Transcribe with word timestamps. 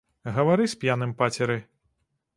Гавары 0.37 0.65
з 0.71 0.77
п'яным 0.83 1.13
пацеры. 1.23 1.61